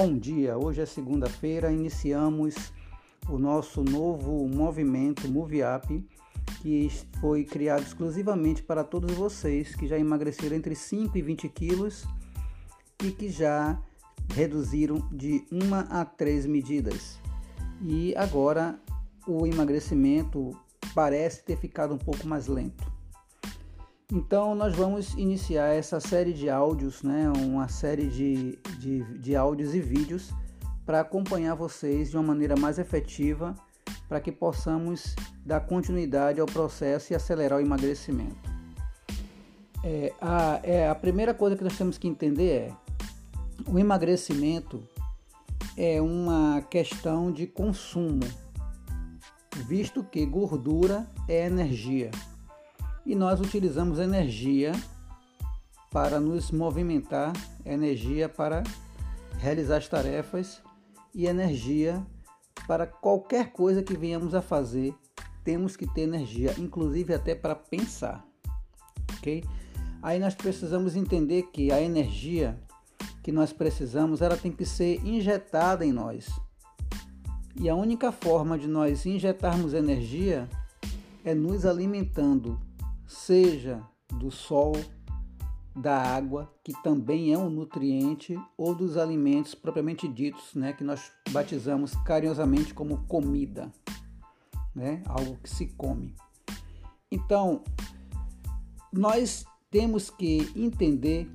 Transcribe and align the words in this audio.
Bom 0.00 0.16
dia, 0.16 0.56
hoje 0.56 0.80
é 0.80 0.86
segunda-feira, 0.86 1.72
iniciamos 1.72 2.54
o 3.28 3.36
nosso 3.36 3.82
novo 3.82 4.46
movimento 4.46 5.26
MoveUp, 5.26 6.06
que 6.62 6.88
foi 7.20 7.42
criado 7.42 7.82
exclusivamente 7.82 8.62
para 8.62 8.84
todos 8.84 9.12
vocês 9.16 9.74
que 9.74 9.88
já 9.88 9.98
emagreceram 9.98 10.54
entre 10.54 10.76
5 10.76 11.18
e 11.18 11.20
20 11.20 11.48
quilos 11.48 12.04
e 13.02 13.10
que 13.10 13.28
já 13.28 13.76
reduziram 14.32 14.98
de 15.10 15.44
uma 15.50 15.80
a 15.90 16.04
três 16.04 16.46
medidas. 16.46 17.18
E 17.82 18.14
agora 18.14 18.78
o 19.26 19.48
emagrecimento 19.48 20.56
parece 20.94 21.42
ter 21.42 21.56
ficado 21.56 21.92
um 21.92 21.98
pouco 21.98 22.24
mais 22.24 22.46
lento. 22.46 22.87
Então, 24.10 24.54
nós 24.54 24.74
vamos 24.74 25.12
iniciar 25.14 25.74
essa 25.74 26.00
série 26.00 26.32
de 26.32 26.48
áudios, 26.48 27.02
né, 27.02 27.30
uma 27.36 27.68
série 27.68 28.06
de, 28.06 28.58
de, 28.78 29.04
de 29.18 29.36
áudios 29.36 29.74
e 29.74 29.80
vídeos 29.82 30.30
para 30.86 31.00
acompanhar 31.00 31.54
vocês 31.54 32.08
de 32.08 32.16
uma 32.16 32.22
maneira 32.22 32.56
mais 32.56 32.78
efetiva, 32.78 33.54
para 34.08 34.18
que 34.18 34.32
possamos 34.32 35.14
dar 35.44 35.60
continuidade 35.60 36.40
ao 36.40 36.46
processo 36.46 37.12
e 37.12 37.16
acelerar 37.16 37.58
o 37.58 37.60
emagrecimento. 37.60 38.50
É, 39.84 40.14
a, 40.22 40.60
é, 40.62 40.88
a 40.88 40.94
primeira 40.94 41.34
coisa 41.34 41.54
que 41.54 41.62
nós 41.62 41.76
temos 41.76 41.98
que 41.98 42.08
entender 42.08 42.70
é 42.70 42.74
o 43.70 43.78
emagrecimento 43.78 44.82
é 45.76 46.00
uma 46.00 46.62
questão 46.62 47.30
de 47.30 47.46
consumo, 47.46 48.24
visto 49.66 50.02
que 50.02 50.24
gordura 50.24 51.06
é 51.28 51.44
energia 51.44 52.10
e 53.08 53.14
nós 53.14 53.40
utilizamos 53.40 53.98
energia 53.98 54.72
para 55.90 56.20
nos 56.20 56.50
movimentar, 56.50 57.32
energia 57.64 58.28
para 58.28 58.62
realizar 59.38 59.78
as 59.78 59.88
tarefas 59.88 60.60
e 61.14 61.26
energia 61.26 62.06
para 62.66 62.86
qualquer 62.86 63.50
coisa 63.50 63.82
que 63.82 63.96
venhamos 63.96 64.34
a 64.34 64.42
fazer, 64.42 64.94
temos 65.42 65.74
que 65.74 65.86
ter 65.86 66.02
energia, 66.02 66.54
inclusive 66.58 67.14
até 67.14 67.34
para 67.34 67.54
pensar, 67.54 68.22
ok? 69.16 69.42
Aí 70.02 70.18
nós 70.18 70.34
precisamos 70.34 70.94
entender 70.94 71.44
que 71.44 71.72
a 71.72 71.80
energia 71.80 72.60
que 73.22 73.32
nós 73.32 73.54
precisamos, 73.54 74.20
ela 74.20 74.36
tem 74.36 74.52
que 74.52 74.66
ser 74.66 75.02
injetada 75.02 75.84
em 75.84 75.92
nós. 75.92 76.28
E 77.56 77.70
a 77.70 77.74
única 77.74 78.12
forma 78.12 78.58
de 78.58 78.68
nós 78.68 79.06
injetarmos 79.06 79.72
energia 79.72 80.46
é 81.24 81.34
nos 81.34 81.64
alimentando 81.64 82.67
seja 83.08 83.82
do 84.18 84.30
sol, 84.30 84.72
da 85.74 85.96
água, 85.96 86.52
que 86.62 86.72
também 86.82 87.32
é 87.32 87.38
um 87.38 87.48
nutriente, 87.48 88.38
ou 88.56 88.74
dos 88.74 88.96
alimentos 88.96 89.54
propriamente 89.54 90.06
ditos, 90.06 90.54
né, 90.54 90.72
que 90.72 90.84
nós 90.84 91.10
batizamos 91.30 91.94
carinhosamente 92.04 92.74
como 92.74 93.06
comida, 93.06 93.72
né, 94.74 95.02
algo 95.06 95.36
que 95.42 95.48
se 95.48 95.66
come. 95.66 96.14
Então, 97.10 97.64
nós 98.92 99.46
temos 99.70 100.10
que 100.10 100.52
entender 100.54 101.30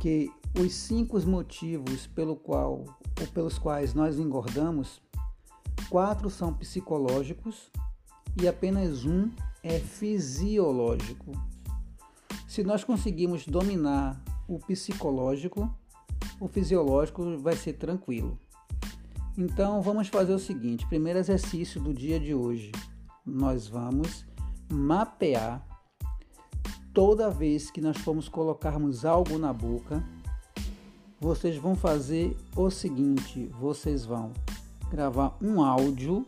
que 0.00 0.30
os 0.58 0.72
cinco 0.72 1.20
motivos 1.26 2.06
pelo 2.06 2.36
qual 2.36 2.84
ou 3.20 3.26
pelos 3.32 3.58
quais 3.58 3.94
nós 3.94 4.18
engordamos, 4.18 5.02
quatro 5.88 6.30
são 6.30 6.52
psicológicos 6.52 7.70
e 8.40 8.48
apenas 8.48 9.04
um 9.04 9.30
é 9.64 9.80
fisiológico. 9.80 11.32
Se 12.46 12.62
nós 12.62 12.84
conseguirmos 12.84 13.46
dominar 13.46 14.22
o 14.46 14.58
psicológico, 14.58 15.74
o 16.38 16.46
fisiológico 16.46 17.38
vai 17.38 17.56
ser 17.56 17.72
tranquilo. 17.72 18.38
Então 19.36 19.80
vamos 19.80 20.08
fazer 20.08 20.34
o 20.34 20.38
seguinte: 20.38 20.86
primeiro 20.86 21.18
exercício 21.18 21.80
do 21.80 21.94
dia 21.94 22.20
de 22.20 22.34
hoje, 22.34 22.70
nós 23.24 23.66
vamos 23.66 24.26
mapear 24.70 25.66
toda 26.92 27.30
vez 27.30 27.70
que 27.70 27.80
nós 27.80 27.96
formos 27.96 28.28
colocarmos 28.28 29.04
algo 29.04 29.38
na 29.38 29.52
boca, 29.52 30.04
vocês 31.18 31.56
vão 31.56 31.74
fazer 31.74 32.36
o 32.54 32.70
seguinte: 32.70 33.50
vocês 33.58 34.04
vão 34.04 34.30
gravar 34.90 35.36
um 35.40 35.62
áudio 35.62 36.26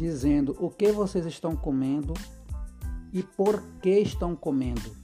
dizendo 0.00 0.56
o 0.58 0.70
que 0.70 0.90
vocês 0.90 1.26
estão 1.26 1.54
comendo 1.54 2.14
e 3.12 3.22
por 3.22 3.62
que 3.82 4.00
estão 4.00 4.34
comendo. 4.34 4.96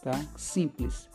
Tá? 0.00 0.12
Simples. 0.36 1.08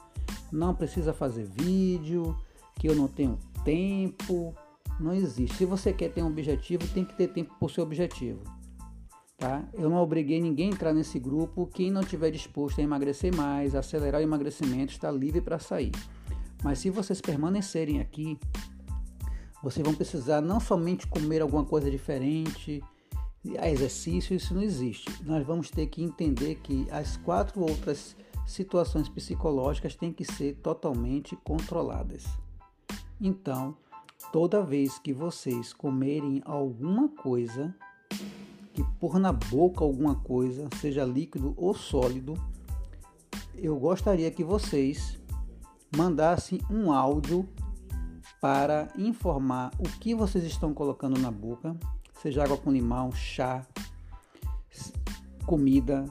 Não 0.52 0.76
precisa 0.76 1.14
fazer 1.14 1.46
vídeo, 1.46 2.36
que 2.78 2.88
eu 2.88 2.94
não 2.94 3.08
tenho 3.08 3.40
tempo. 3.64 4.54
Não 5.00 5.14
existe. 5.14 5.56
Se 5.56 5.66
você 5.66 5.94
quer 5.94 6.10
ter 6.12 6.22
um 6.22 6.28
objetivo, 6.28 6.86
tem 6.90 7.06
que 7.06 7.16
ter 7.16 7.30
tempo 7.30 7.56
para 7.58 7.66
o 7.66 7.70
seu 7.70 7.84
objetivo. 7.84 8.42
Tá? 9.38 9.64
Eu 9.74 9.90
não 9.90 9.98
obriguei 9.98 10.42
ninguém 10.42 10.70
a 10.70 10.74
entrar 10.74 10.94
nesse 10.94 11.18
grupo. 11.18 11.68
Quem 11.68 11.90
não 11.90 12.02
estiver 12.02 12.30
disposto 12.30 12.80
a 12.80 12.84
emagrecer 12.84 13.34
mais, 13.34 13.74
acelerar 13.74 14.20
o 14.20 14.24
emagrecimento, 14.24 14.92
está 14.92 15.10
livre 15.10 15.40
para 15.40 15.58
sair. 15.58 15.92
Mas 16.62 16.80
se 16.80 16.90
vocês 16.90 17.22
permanecerem 17.22 18.02
aqui, 18.02 18.38
vocês 19.62 19.86
vão 19.86 19.94
precisar 19.94 20.42
não 20.42 20.60
somente 20.60 21.08
comer 21.08 21.42
alguma 21.42 21.64
coisa 21.64 21.90
diferente, 21.90 22.84
exercício, 23.44 24.36
isso 24.36 24.54
não 24.54 24.62
existe. 24.62 25.10
Nós 25.24 25.46
vamos 25.46 25.70
ter 25.70 25.88
que 25.88 26.04
entender 26.04 26.56
que 26.56 26.88
as 26.92 27.18
quatro 27.18 27.62
outras 27.62 28.16
situações 28.46 29.08
psicológicas 29.08 29.96
têm 29.96 30.12
que 30.12 30.26
ser 30.26 30.56
totalmente 30.56 31.36
controladas. 31.38 32.26
Então, 33.20 33.76
toda 34.32 34.64
vez 34.64 34.98
que 35.00 35.14
vocês 35.14 35.74
comerem 35.74 36.42
alguma 36.46 37.08
coisa, 37.08 37.74
que 38.74 38.84
pôr 39.00 39.20
na 39.20 39.32
boca 39.32 39.84
alguma 39.84 40.16
coisa, 40.16 40.68
seja 40.80 41.06
líquido 41.06 41.54
ou 41.58 41.74
sólido, 41.74 42.34
eu 43.56 43.78
gostaria 43.78 44.32
que 44.32 44.44
vocês 44.44 45.20
mandassem 45.96 46.60
um 46.70 46.92
áudio 46.92 47.48
para 48.42 48.88
informar 48.98 49.72
o 49.78 49.84
que 49.84 50.16
vocês 50.16 50.44
estão 50.44 50.74
colocando 50.74 51.20
na 51.20 51.30
boca, 51.30 51.78
seja 52.22 52.44
água 52.44 52.58
com 52.58 52.72
limão, 52.72 53.12
chá, 53.12 53.64
comida, 55.46 56.06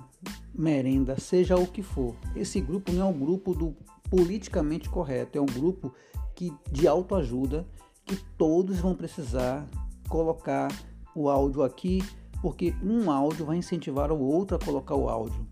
merenda, 0.55 1.19
seja 1.19 1.57
o 1.57 1.67
que 1.67 1.83
for. 1.83 2.15
Esse 2.37 2.61
grupo 2.61 2.93
não 2.93 3.03
é 3.03 3.05
um 3.11 3.19
grupo 3.19 3.53
do 3.53 3.77
politicamente 4.09 4.89
correto, 4.89 5.37
é 5.37 5.41
um 5.41 5.47
grupo 5.47 5.93
que 6.37 6.53
de 6.71 6.87
autoajuda 6.87 7.67
que 8.05 8.17
todos 8.39 8.79
vão 8.79 8.95
precisar 8.95 9.67
colocar 10.09 10.69
o 11.15 11.29
áudio 11.29 11.65
aqui, 11.65 12.01
porque 12.41 12.75
um 12.83 13.11
áudio 13.11 13.45
vai 13.45 13.57
incentivar 13.57 14.13
o 14.13 14.21
outro 14.21 14.57
a 14.57 14.65
colocar 14.65 14.95
o 14.95 15.09
áudio, 15.09 15.45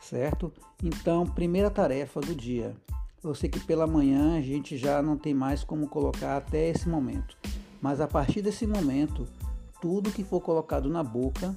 certo? 0.00 0.50
Então, 0.82 1.26
primeira 1.26 1.70
tarefa 1.70 2.20
do 2.20 2.34
dia, 2.34 2.74
eu 3.22 3.34
sei 3.34 3.50
que 3.50 3.60
pela 3.60 3.86
manhã 3.86 4.38
a 4.38 4.40
gente 4.40 4.76
já 4.78 5.02
não 5.02 5.16
tem 5.16 5.34
mais 5.34 5.62
como 5.62 5.88
colocar 5.88 6.36
até 6.36 6.70
esse 6.70 6.88
momento, 6.88 7.36
mas 7.80 8.00
a 8.00 8.08
partir 8.08 8.40
desse 8.40 8.66
momento, 8.66 9.26
tudo 9.80 10.10
que 10.10 10.24
for 10.24 10.40
colocado 10.40 10.88
na 10.88 11.02
boca 11.02 11.54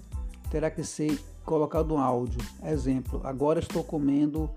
terá 0.49 0.69
que 0.69 0.83
ser 0.83 1.19
colocado 1.45 1.87
no 1.87 1.97
áudio. 1.97 2.39
Exemplo, 2.63 3.21
agora 3.23 3.59
estou 3.59 3.83
comendo 3.83 4.49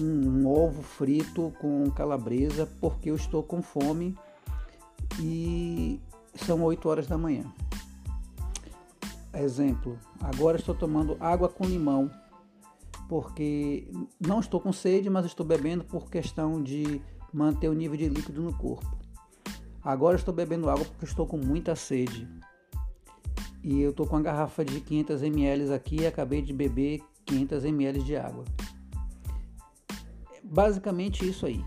um 0.00 0.46
ovo 0.46 0.82
frito 0.82 1.52
com 1.60 1.90
calabresa 1.90 2.68
porque 2.80 3.10
eu 3.10 3.16
estou 3.16 3.42
com 3.42 3.62
fome 3.62 4.16
e 5.20 6.00
são 6.34 6.62
8 6.62 6.88
horas 6.88 7.06
da 7.06 7.18
manhã. 7.18 7.44
Exemplo, 9.34 9.98
agora 10.20 10.58
estou 10.58 10.74
tomando 10.74 11.16
água 11.18 11.48
com 11.48 11.64
limão 11.64 12.10
porque 13.08 13.88
não 14.20 14.40
estou 14.40 14.60
com 14.60 14.72
sede, 14.72 15.10
mas 15.10 15.26
estou 15.26 15.44
bebendo 15.44 15.84
por 15.84 16.10
questão 16.10 16.62
de 16.62 17.00
manter 17.32 17.68
o 17.68 17.72
nível 17.72 17.96
de 17.96 18.08
líquido 18.08 18.42
no 18.42 18.52
corpo. 18.54 18.98
Agora 19.82 20.16
estou 20.16 20.32
bebendo 20.32 20.70
água 20.70 20.84
porque 20.84 21.04
estou 21.04 21.26
com 21.26 21.36
muita 21.36 21.74
sede. 21.74 22.28
E 23.62 23.80
eu 23.80 23.90
estou 23.90 24.06
com 24.06 24.16
uma 24.16 24.22
garrafa 24.22 24.64
de 24.64 24.80
500 24.80 25.22
ml 25.22 25.72
aqui 25.72 26.00
e 26.00 26.06
acabei 26.06 26.42
de 26.42 26.52
beber 26.52 27.02
500 27.26 27.64
ml 27.64 28.02
de 28.02 28.16
água. 28.16 28.44
Basicamente 30.42 31.28
isso 31.28 31.46
aí. 31.46 31.64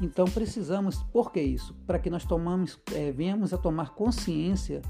Então 0.00 0.26
precisamos, 0.26 1.02
por 1.12 1.32
que 1.32 1.40
isso? 1.40 1.74
Para 1.86 1.98
que 1.98 2.10
nós 2.10 2.24
tomamos, 2.24 2.78
é, 2.94 3.10
venhamos 3.10 3.52
a 3.52 3.58
tomar 3.58 3.90
consciência 3.90 4.82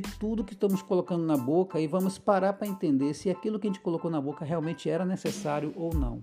de 0.00 0.18
tudo 0.18 0.44
que 0.44 0.54
estamos 0.54 0.82
colocando 0.82 1.24
na 1.24 1.36
boca 1.36 1.80
e 1.80 1.86
vamos 1.86 2.18
parar 2.18 2.54
para 2.54 2.66
entender 2.66 3.14
se 3.14 3.30
aquilo 3.30 3.58
que 3.58 3.66
a 3.66 3.70
gente 3.70 3.80
colocou 3.80 4.10
na 4.10 4.20
boca 4.20 4.44
realmente 4.44 4.88
era 4.88 5.04
necessário 5.04 5.72
ou 5.76 5.94
não. 5.94 6.22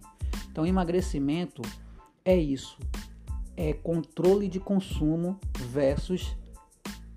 Então, 0.52 0.66
emagrecimento 0.66 1.62
é 2.26 2.36
isso: 2.36 2.78
é 3.56 3.74
controle 3.74 4.48
de 4.48 4.60
consumo 4.60 5.40
versus 5.70 6.36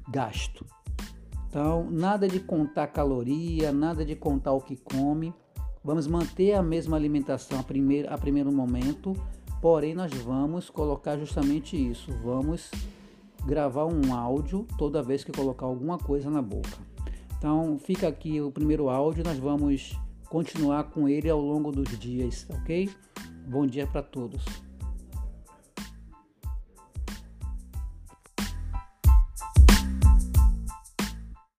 gasto. 0.09 0.65
Então, 1.49 1.89
nada 1.91 2.27
de 2.29 2.41
contar 2.41 2.89
caloria, 2.89 3.73
nada 3.73 4.05
de 4.05 4.15
contar 4.15 4.53
o 4.53 4.61
que 4.61 4.77
come. 4.77 5.33
Vamos 5.83 6.07
manter 6.07 6.55
a 6.55 6.63
mesma 6.63 6.97
alimentação 6.97 7.61
a 7.61 7.63
primeiro, 7.63 8.13
a 8.13 8.17
primeiro 8.17 8.51
momento 8.51 9.15
Porém, 9.65 9.95
nós 9.95 10.13
vamos 10.13 10.69
colocar 10.69 11.17
justamente 11.17 11.75
isso. 11.75 12.13
Vamos 12.23 12.71
gravar 13.47 13.87
um 13.87 14.15
áudio 14.15 14.67
toda 14.79 15.03
vez 15.03 15.23
que 15.23 15.33
colocar 15.33 15.67
alguma 15.67 15.99
coisa 15.99 16.31
na 16.31 16.43
boca. 16.43 16.79
Então, 17.37 17.79
fica 17.79 18.09
aqui 18.09 18.41
o 18.41 18.51
primeiro 18.51 18.89
áudio, 18.89 19.23
nós 19.25 19.39
vamos 19.39 19.99
continuar 20.29 20.85
com 20.85 21.09
ele 21.09 21.29
ao 21.29 21.41
longo 21.41 21.71
dos 21.71 21.99
dias, 21.99 22.47
ok? 22.51 22.89
Bom 23.47 23.67
dia 23.67 23.87
para 23.87 24.03
todos. 24.03 24.45